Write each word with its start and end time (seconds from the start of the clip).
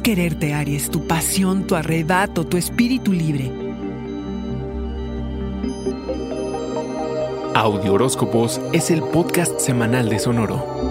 quererte, 0.00 0.54
Aries, 0.54 0.90
tu 0.90 1.06
pasión, 1.06 1.66
tu 1.66 1.74
arrebato, 1.74 2.46
tu 2.46 2.56
espíritu 2.56 3.12
libre. 3.12 3.50
Audio 7.54 7.92
Horóscopos 7.92 8.60
es 8.72 8.90
el 8.90 9.02
podcast 9.02 9.60
semanal 9.60 10.08
de 10.08 10.18
Sonoro. 10.18 10.82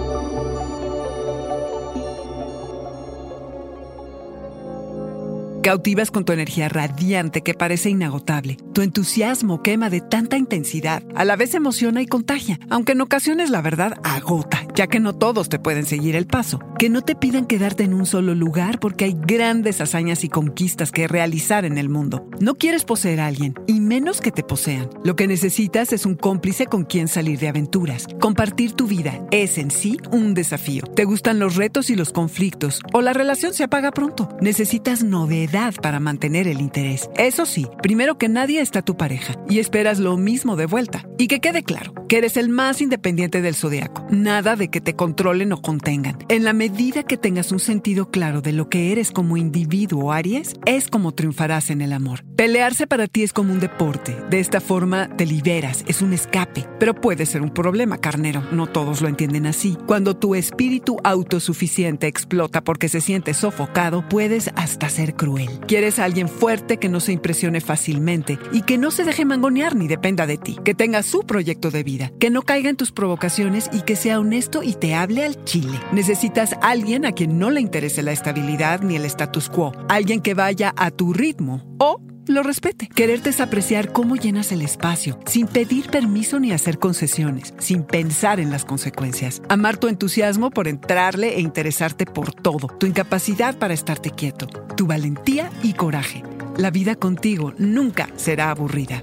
Cautivas 5.62 6.10
con 6.10 6.24
tu 6.24 6.32
energía 6.32 6.68
radiante 6.68 7.42
que 7.42 7.54
parece 7.54 7.88
inagotable. 7.88 8.56
Tu 8.72 8.82
entusiasmo 8.82 9.62
quema 9.62 9.90
de 9.90 10.00
tanta 10.00 10.36
intensidad. 10.36 11.04
A 11.14 11.24
la 11.24 11.36
vez 11.36 11.54
emociona 11.54 12.02
y 12.02 12.06
contagia, 12.06 12.58
aunque 12.68 12.92
en 12.92 13.00
ocasiones 13.00 13.48
la 13.48 13.62
verdad 13.62 13.94
agota, 14.02 14.66
ya 14.74 14.88
que 14.88 14.98
no 14.98 15.14
todos 15.14 15.48
te 15.48 15.60
pueden 15.60 15.86
seguir 15.86 16.16
el 16.16 16.26
paso. 16.26 16.58
Que 16.82 16.90
no 16.90 17.02
te 17.02 17.14
pidan 17.14 17.46
quedarte 17.46 17.84
en 17.84 17.94
un 17.94 18.06
solo 18.06 18.34
lugar 18.34 18.80
porque 18.80 19.04
hay 19.04 19.16
grandes 19.16 19.80
hazañas 19.80 20.24
y 20.24 20.28
conquistas 20.28 20.90
que 20.90 21.06
realizar 21.06 21.64
en 21.64 21.78
el 21.78 21.88
mundo. 21.88 22.28
No 22.40 22.56
quieres 22.56 22.82
poseer 22.84 23.20
a 23.20 23.28
alguien, 23.28 23.54
y 23.68 23.78
menos 23.78 24.20
que 24.20 24.32
te 24.32 24.42
posean. 24.42 24.90
Lo 25.04 25.14
que 25.14 25.28
necesitas 25.28 25.92
es 25.92 26.06
un 26.06 26.16
cómplice 26.16 26.66
con 26.66 26.82
quien 26.82 27.06
salir 27.06 27.38
de 27.38 27.46
aventuras. 27.46 28.08
Compartir 28.20 28.72
tu 28.72 28.88
vida 28.88 29.24
es 29.30 29.58
en 29.58 29.70
sí 29.70 29.96
un 30.10 30.34
desafío. 30.34 30.82
Te 30.82 31.04
gustan 31.04 31.38
los 31.38 31.54
retos 31.54 31.88
y 31.88 31.94
los 31.94 32.10
conflictos, 32.10 32.80
o 32.92 33.00
la 33.00 33.12
relación 33.12 33.54
se 33.54 33.62
apaga 33.62 33.92
pronto. 33.92 34.36
Necesitas 34.40 35.04
novedad 35.04 35.74
para 35.80 36.00
mantener 36.00 36.48
el 36.48 36.60
interés. 36.60 37.08
Eso 37.14 37.46
sí, 37.46 37.68
primero 37.80 38.18
que 38.18 38.28
nadie 38.28 38.60
está 38.60 38.82
tu 38.82 38.96
pareja 38.96 39.36
y 39.48 39.60
esperas 39.60 40.00
lo 40.00 40.16
mismo 40.16 40.56
de 40.56 40.66
vuelta. 40.66 41.06
Y 41.16 41.28
que 41.28 41.38
quede 41.38 41.62
claro 41.62 41.94
que 42.08 42.18
eres 42.18 42.36
el 42.36 42.48
más 42.48 42.80
independiente 42.80 43.40
del 43.40 43.54
zodiaco. 43.54 44.04
Nada 44.10 44.56
de 44.56 44.66
que 44.66 44.80
te 44.80 44.96
controlen 44.96 45.52
o 45.52 45.62
contengan. 45.62 46.18
En 46.28 46.42
la 46.42 46.52
medida 46.72 47.02
que 47.02 47.18
tengas 47.18 47.52
un 47.52 47.60
sentido 47.60 48.10
claro 48.10 48.40
de 48.40 48.52
lo 48.52 48.70
que 48.70 48.92
eres 48.92 49.10
como 49.10 49.36
individuo 49.36 50.10
Aries, 50.10 50.54
es 50.64 50.88
como 50.88 51.12
triunfarás 51.12 51.68
en 51.68 51.82
el 51.82 51.92
amor. 51.92 52.24
Pelearse 52.34 52.86
para 52.86 53.06
ti 53.08 53.22
es 53.22 53.34
como 53.34 53.52
un 53.52 53.60
deporte. 53.60 54.16
De 54.30 54.40
esta 54.40 54.58
forma 54.58 55.14
te 55.18 55.26
liberas, 55.26 55.84
es 55.86 56.00
un 56.00 56.14
escape. 56.14 56.66
Pero 56.78 56.94
puede 56.94 57.26
ser 57.26 57.42
un 57.42 57.50
problema, 57.50 57.98
carnero. 57.98 58.42
No 58.52 58.68
todos 58.68 59.02
lo 59.02 59.08
entienden 59.08 59.44
así. 59.44 59.76
Cuando 59.86 60.16
tu 60.16 60.34
espíritu 60.34 60.96
autosuficiente 61.04 62.06
explota 62.06 62.64
porque 62.64 62.88
se 62.88 63.02
siente 63.02 63.34
sofocado, 63.34 64.08
puedes 64.08 64.50
hasta 64.56 64.88
ser 64.88 65.14
cruel. 65.14 65.50
Quieres 65.68 65.98
a 65.98 66.04
alguien 66.04 66.26
fuerte 66.26 66.78
que 66.78 66.88
no 66.88 67.00
se 67.00 67.12
impresione 67.12 67.60
fácilmente 67.60 68.38
y 68.50 68.62
que 68.62 68.78
no 68.78 68.90
se 68.90 69.04
deje 69.04 69.26
mangonear 69.26 69.76
ni 69.76 69.88
dependa 69.88 70.26
de 70.26 70.38
ti, 70.38 70.56
que 70.64 70.74
tenga 70.74 71.02
su 71.02 71.20
proyecto 71.20 71.70
de 71.70 71.82
vida, 71.82 72.12
que 72.18 72.30
no 72.30 72.40
caiga 72.40 72.70
en 72.70 72.76
tus 72.76 72.92
provocaciones 72.92 73.68
y 73.74 73.82
que 73.82 73.94
sea 73.94 74.18
honesto 74.18 74.62
y 74.62 74.72
te 74.72 74.94
hable 74.94 75.22
al 75.26 75.44
chile. 75.44 75.78
Necesitas 75.92 76.56
alguien 76.62 77.04
a 77.04 77.12
quien 77.12 77.38
no 77.38 77.50
le 77.50 77.60
interese 77.60 78.02
la 78.02 78.12
estabilidad 78.12 78.80
ni 78.80 78.96
el 78.96 79.04
status 79.04 79.50
quo, 79.50 79.72
alguien 79.88 80.20
que 80.20 80.34
vaya 80.34 80.72
a 80.76 80.90
tu 80.90 81.12
ritmo 81.12 81.62
o 81.78 82.00
lo 82.28 82.42
respete. 82.42 82.88
Quererte 82.88 83.30
es 83.30 83.40
apreciar 83.40 83.92
cómo 83.92 84.14
llenas 84.16 84.52
el 84.52 84.62
espacio, 84.62 85.18
sin 85.26 85.48
pedir 85.48 85.90
permiso 85.90 86.38
ni 86.38 86.52
hacer 86.52 86.78
concesiones, 86.78 87.52
sin 87.58 87.82
pensar 87.82 88.38
en 88.38 88.50
las 88.50 88.64
consecuencias. 88.64 89.42
Amar 89.48 89.76
tu 89.76 89.88
entusiasmo 89.88 90.50
por 90.50 90.68
entrarle 90.68 91.36
e 91.36 91.40
interesarte 91.40 92.06
por 92.06 92.32
todo, 92.32 92.68
tu 92.68 92.86
incapacidad 92.86 93.58
para 93.58 93.74
estarte 93.74 94.10
quieto, 94.10 94.46
tu 94.76 94.86
valentía 94.86 95.50
y 95.62 95.72
coraje. 95.74 96.22
La 96.56 96.70
vida 96.70 96.94
contigo 96.94 97.54
nunca 97.58 98.08
será 98.16 98.50
aburrida. 98.50 99.02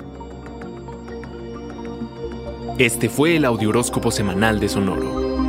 Este 2.77 3.09
fue 3.09 3.35
el 3.35 3.43
Audioróscopo 3.43 4.11
Semanal 4.11 4.61
de 4.61 4.69
Sonoro. 4.69 5.48